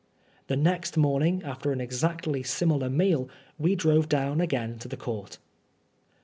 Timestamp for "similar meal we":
2.41-3.75